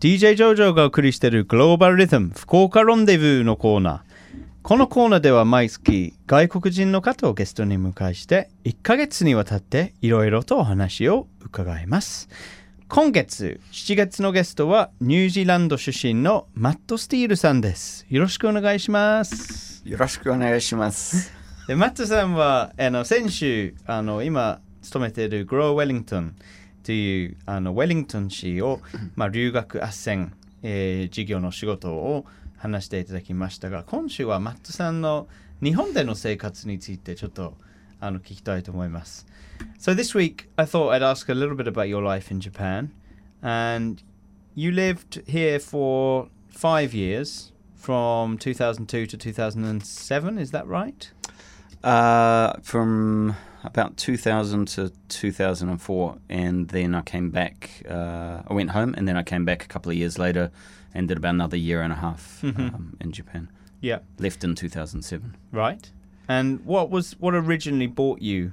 [0.00, 4.38] DJ ジョジョがお送りしているグローバルリズム福岡ロンデブーのコーナー。
[4.62, 12.28] このコーナーでは毎月外国人の方をゲストに迎えして1ヶ月にわたっていろいろとお話を伺います。
[12.86, 18.06] 今月7月のゲストはニュージーランド出身のマット・スティールさんです。
[18.08, 19.82] よろしくお願いします。
[19.84, 21.32] よろしくお願いします。
[21.66, 26.36] でマットさんはあの先週あの今勤めているグロー・ウェリントン
[26.87, 28.81] というあのウェリントン市を、
[29.15, 32.25] まあ、留学斡旋、えー事業の仕事を
[32.57, 35.27] 話していただきましたが今週はマットさんの
[35.61, 37.55] 日本での生活についてちょっと
[37.99, 39.25] あの聞きたいと思います。
[39.79, 42.89] So this week I thought I'd ask a little bit about your life in Japan
[43.41, 44.01] and
[44.55, 51.11] you lived here for five years from 2002 to 2007 is that right?
[51.84, 57.82] Uh, from about 2000 to 2004, and then I came back.
[57.88, 60.50] Uh, I went home, and then I came back a couple of years later
[60.94, 62.74] and did about another year and a half Mhm.
[62.74, 63.48] um, in Japan.
[63.80, 63.98] Yeah.
[64.18, 65.36] Left in 2007.
[65.52, 65.90] Right.
[66.28, 68.52] And what was what originally brought you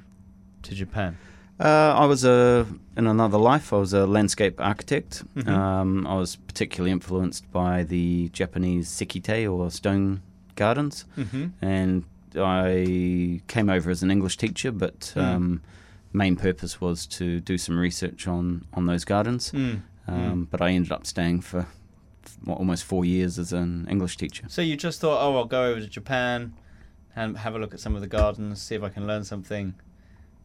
[0.63, 1.17] to Japan?
[1.59, 2.65] Uh, I was a
[2.97, 3.73] in another life.
[3.73, 5.23] I was a landscape architect.
[5.35, 5.47] Mhm.
[5.47, 10.21] Um, I was particularly influenced by the Japanese sekitei or stone
[10.55, 11.05] gardens.
[11.17, 11.45] Mm-hmm.
[11.61, 12.03] and
[12.37, 15.21] I came over as an English teacher, but Mm.
[15.23, 15.61] um,
[16.13, 19.51] main purpose was to do some research on on those gardens.
[19.51, 19.81] Mm.
[20.07, 21.65] Um, But I ended up staying for
[22.43, 24.45] what, almost four years as an English teacher.
[24.47, 26.53] So you just thought, oh, I'll go over to Japan
[27.15, 29.73] and have a look at some of the gardens, see if I can learn something.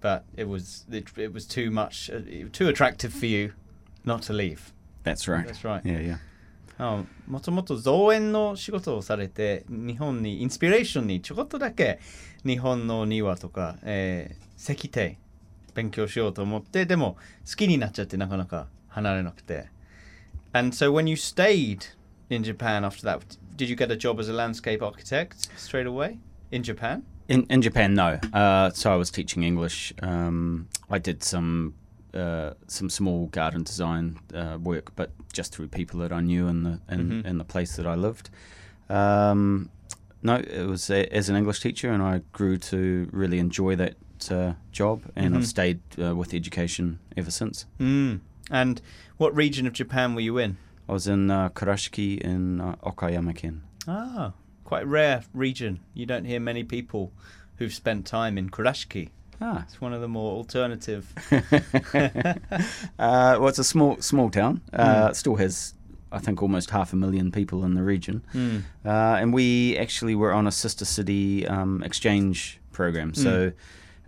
[0.01, 2.21] But it was it, it was too much, uh,
[2.53, 3.53] too attractive for you
[4.05, 4.73] not to leave.
[5.03, 5.47] That's right.
[5.47, 5.85] That's right.
[5.85, 6.17] Yeah, yeah.
[6.81, 12.01] あもともと造園の仕事をされて日本にインスピレーションにちょこっとだけ
[12.47, 15.13] 日本の庭とか、えー石庭
[15.75, 17.17] 勉強しようと思ってでも
[17.49, 19.69] 好きになっちゃってなかなか離れなくて
[20.53, 21.81] And so when you stayed
[22.29, 23.21] in Japan after that
[23.57, 26.19] did you get a job as a landscape architect straight away
[26.51, 27.05] in Japan?
[27.29, 28.19] In in Japan, no.
[28.33, 29.95] Uh, so I was teaching English.
[30.03, 31.75] Um, I did some
[32.15, 36.63] uh, some small garden design uh, work, but just through people that I knew in
[36.65, 37.25] the in, Mhm.
[37.27, 38.31] in the place that I lived.
[38.89, 39.71] Um,
[40.23, 43.95] no, it was a, as an English teacher, and I grew to really enjoy that
[44.31, 45.39] uh, job, and Mhm.
[45.39, 47.67] I've stayed uh, with education ever since.
[47.79, 48.21] Mm.
[48.51, 48.83] And
[49.17, 50.57] what region of Japan were you in?
[50.89, 53.63] I was in uh, Kurashiki in uh, Okayama-ken.
[53.89, 54.33] Ah,
[54.65, 55.79] quite rare region.
[55.95, 57.13] You don't hear many people
[57.59, 59.11] who've spent time in Kurashiki.
[59.41, 59.63] Ah.
[59.67, 61.13] It's one of the more alternative.
[61.33, 62.37] uh,
[62.99, 64.61] well, it's a small small town.
[64.73, 65.11] Uh, Mm.
[65.11, 65.75] It still has,
[66.13, 68.23] I think, almost half a million people in the region.
[68.35, 68.63] Mm.
[68.85, 68.89] Uh,
[69.21, 73.15] and we actually were on a sister city um, exchange program.
[73.15, 73.53] So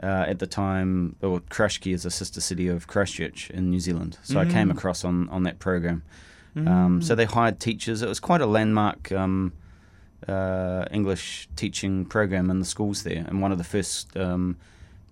[0.03, 4.19] uh, at the time, well, Kurashiki is a sister city of Christchurch in New Zealand.
[4.23, 4.73] So I came Mm.
[4.77, 6.03] across on, on that program.
[6.55, 8.03] Um, so they hired teachers.
[8.03, 9.53] It was quite a landmark um,
[10.29, 14.15] uh, English teaching program in the schools there, and one of the first.
[14.17, 14.57] Um,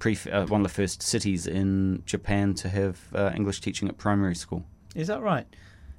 [0.05, 4.34] uh, one of the first cities in Japan to have uh, English teaching at primary
[4.34, 4.65] school.
[4.94, 5.47] Is that right?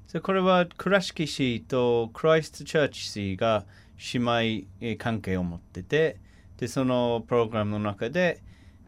[0.08, 3.66] So これは倉敷市とクライストチャーチ市が
[4.14, 6.18] 姉妹関係を持ってて
[6.58, 8.42] でそのプログラムの中で、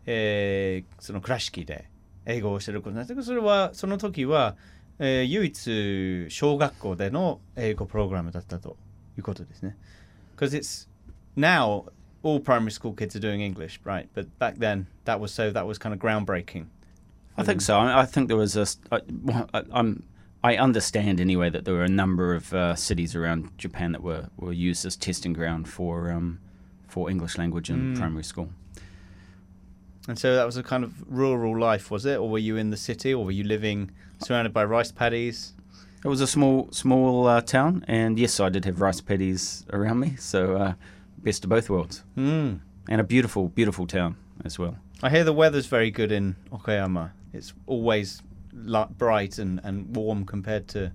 [0.06, 1.86] えーその倉敷で
[2.26, 4.58] 英語をしてることになってそれはその時は、
[5.00, 8.76] えー唯一小学校での英語プログラムだったと
[9.18, 9.78] いうことですね。
[10.36, 10.90] Because it's
[11.38, 11.86] now
[12.24, 14.08] all primary school kids are doing English, right?
[14.14, 16.66] But back then that was so that was kind of groundbreaking.
[17.38, 17.78] I think so.
[17.78, 18.66] I, I think there was a.
[18.92, 19.02] I,
[19.72, 20.04] I'm.
[20.46, 24.28] I understand anyway that there were a number of uh, cities around Japan that were,
[24.38, 26.40] were used as testing ground for um,
[26.88, 27.98] for English language in Mm.
[27.98, 28.50] primary school.
[30.08, 32.18] And so that was a kind of rural life, was it?
[32.20, 35.54] Or were you in the city, or were you living surrounded by rice paddies?
[36.04, 40.00] It was a small small uh, town, and yes, I did have rice paddies around
[40.02, 40.16] me.
[40.18, 40.74] So uh,
[41.23, 42.61] best of both worlds, Mm.
[42.89, 44.15] and a beautiful beautiful town
[44.45, 44.75] as well.
[45.03, 47.11] I hear the weather's very good in Okayama.
[47.33, 50.91] It's always li- bright and, and warm compared to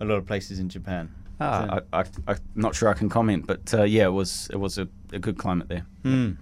[0.00, 1.08] a lot of places in Japan.
[1.40, 4.58] Ah, I, I, I'm not sure I can comment, but uh, yeah, it was it
[4.60, 5.84] was a, a good climate there.
[6.04, 6.38] うん。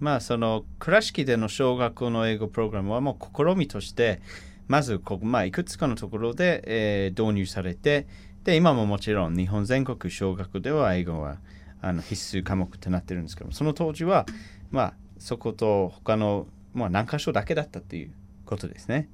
[0.00, 4.20] まあその倉敷での小学校の英語プログラムはもう試みとして
[4.68, 8.06] まずこ、まあ、いくつかのところで、えー導入されて
[8.44, 11.38] で今ももちろん日本全国小学では英語は
[11.80, 14.26] あの必須科目ってなってるんですけどもその当時は
[14.70, 18.12] まあそこと他の、まあ、何箇所だけだったっていう
[18.44, 19.08] ことですね。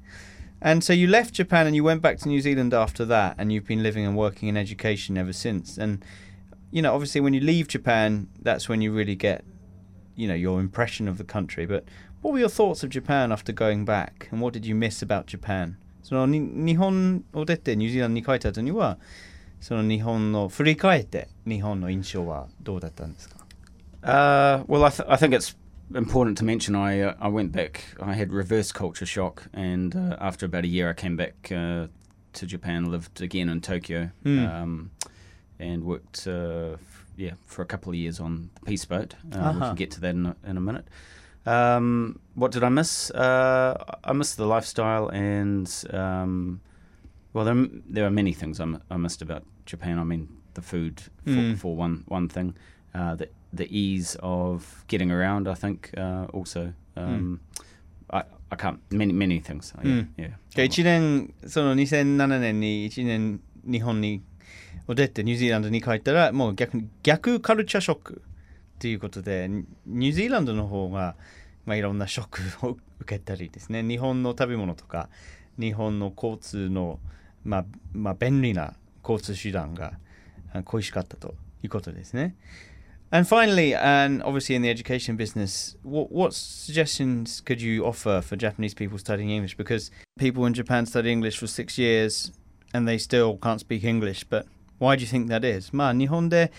[0.60, 3.52] And so you left Japan and you went back to New Zealand after that, and
[3.52, 5.80] you've been living and working in education ever since.
[5.80, 6.04] And
[6.72, 9.44] you know, obviously, when you leave Japan, that's when you really get,
[10.16, 11.64] you know, your impression of the country.
[11.64, 11.84] But
[12.22, 15.26] what were your thoughts of Japan after going back, and what did you miss about
[15.26, 15.76] Japan
[16.08, 18.98] そのに日本を出てニュージーランドに帰った後には
[19.62, 23.36] その日本の振り返って日本の印象はどうだったんですか
[24.00, 25.56] Uh, well, I, th- I think it's
[25.92, 26.76] important to mention.
[26.76, 27.80] I uh, I went back.
[28.00, 31.88] I had reverse culture shock, and uh, after about a year, I came back uh,
[32.34, 32.84] to Japan.
[32.92, 34.48] Lived again in Tokyo, Mm.
[34.48, 34.90] um,
[35.58, 36.28] and worked.
[36.28, 39.14] Uh, f- yeah, for a couple of years on the Peace Boat.
[39.32, 39.66] Uh, We Uh-huh.
[39.70, 40.86] can get to that in a, in a minute.
[41.44, 43.10] Um, what did I miss?
[43.10, 43.74] Uh,
[44.04, 46.60] I missed the lifestyle, and um,
[47.32, 49.99] well, there, there are many things I, m- I missed about Japan.
[49.99, 51.57] I mean, the food for, Mm.
[51.57, 52.53] for one one thing,
[52.93, 55.49] uh, the the ease of getting around.
[55.49, 56.73] I think uh, also.
[56.95, 57.39] Um,
[58.09, 59.73] I I can't many many things.
[59.77, 60.07] Yeah, Mm.
[60.17, 60.31] yeah.
[60.51, 64.21] じゃあ1年その2007年に1年日本に
[64.87, 68.21] を出てニュージーランドに帰ったらもう逆に逆カルチャーショック
[68.79, 71.15] ということでニニュージーランドの方が、
[71.65, 72.27] まあ、いろんなショッ
[72.59, 75.09] クを受けたりですね日本の食べ物とか
[75.57, 76.99] 日本の交通の、
[77.45, 79.92] まあまあ、便利な交通手段が
[80.52, 82.36] あ恋しかったということですね。
[83.10, 88.74] And finally, and obviously in the education business, what, what suggestions could you offer for Japanese
[88.74, 89.56] people studying English?
[89.56, 92.32] Because people in Japan study English for six years
[92.74, 94.24] and they still can't speak English.
[94.24, 94.44] But
[94.76, 95.70] why do you think that is?
[95.72, 96.52] まあ日本で、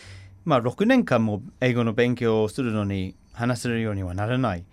[0.44, 4.66] まあ、6年間も英語の勉強をするのに話せるようにはならない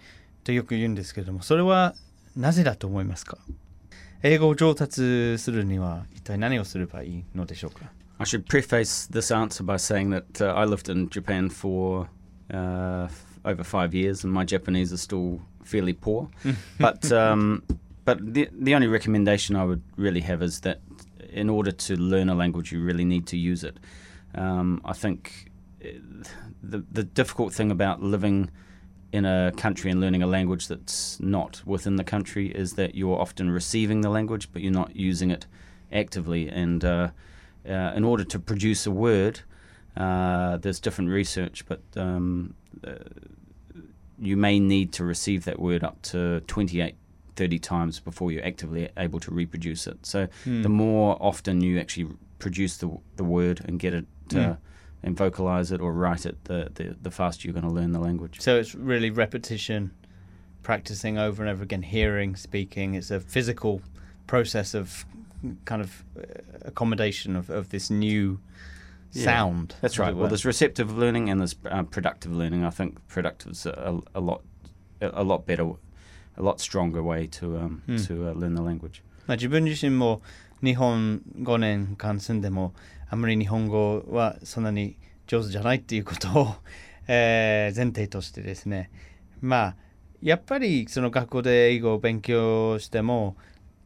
[0.45, 1.95] とよく言うんですけれども、それは
[2.35, 3.37] なぜだと思いますか
[4.23, 12.09] 英語を上達するには一体何をすればいいのでしょうか I should preface this answer by saying that uh, I lived in Japan for
[12.51, 16.29] uh, f- over five years, and my Japanese is still fairly poor.
[16.81, 17.63] but um,
[18.07, 20.81] but the the only recommendation I would really have is that
[21.31, 23.77] in order to learn a language, you really need to use it.
[24.35, 25.51] Um, I think
[25.85, 25.89] uh,
[26.63, 28.51] the the difficult thing about living
[29.14, 33.20] in a country and learning a language that's not within the country is that you're
[33.20, 35.46] often receiving the language, but you're not using it
[35.92, 36.48] actively.
[36.48, 37.10] And uh,
[37.68, 39.42] uh, in order to produce a word,
[39.98, 42.54] uh, there's different research, but um,
[42.88, 42.94] uh,
[44.18, 46.96] you may need to receive that word up to 28,
[47.36, 50.06] 30 times before you're actively able to reproduce it.
[50.06, 54.06] So the more often you actually produce the, the word and get it
[54.52, 54.58] Mm
[55.03, 58.01] and vocalize it or write it, the, the, the faster you're going to learn the
[58.01, 58.41] language.
[58.41, 59.91] So it's really repetition,
[60.63, 62.95] practicing over and over again, hearing, speaking.
[62.95, 63.83] It's a physical
[64.27, 65.05] process of
[65.65, 66.23] kind of uh,
[66.65, 68.41] accommodation of, of this new
[69.13, 69.75] Yeah, sound.
[69.81, 70.09] That's as right.
[70.11, 70.29] it Well, were.
[70.29, 72.65] there's receptive learning and there's uh, productive learning.
[72.65, 74.43] I think productive's a, a, a lot,
[75.01, 75.71] a, a lot better,
[76.37, 77.97] a lot stronger way to um, Hmm.
[77.99, 79.03] to uh, learn the language.
[79.29, 80.23] まあ自分自身も
[80.64, 82.74] 日本5年間住んでも
[83.10, 84.98] あまり日本語はそんなに
[85.28, 86.56] 上手じゃないっていうことを、
[87.08, 88.90] えー前提としてですね。
[89.42, 89.76] まあ
[90.22, 93.36] やっぱりその学校で英語を勉強しても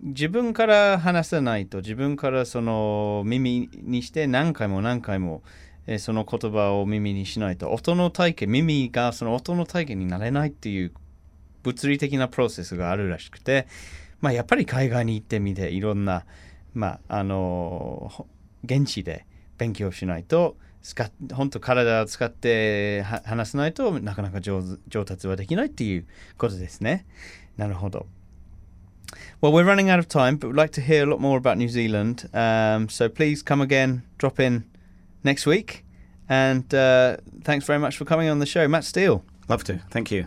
[0.01, 5.43] 自分から話さないと自分からその耳にして何回も何回も、
[5.99, 10.91] その言葉を耳にしないと音の体験耳がその音の体験になれないっていう
[11.63, 13.67] 物理的なプロセスがあるらしくて、
[14.21, 16.25] まあ、やっぱり海外に行ってみていろんな、
[16.74, 18.26] まあ、あのほ
[18.64, 19.26] 現地で
[19.58, 26.06] 勉強しないと使っ本当体を使っては話さないとなかなか上手上達はできないっていう
[26.38, 27.06] ことですね。
[27.56, 28.06] なるほど。
[29.42, 31.68] Well, we're running out of time, but we'd like to hear a lot more about New
[31.68, 32.28] Zealand.
[32.32, 34.64] Um, so please come again, drop in
[35.24, 35.84] next week.
[36.28, 39.24] And uh, thanks very much for coming on the show, Matt Steele.
[39.48, 39.80] Love to.
[39.90, 40.26] Thank you.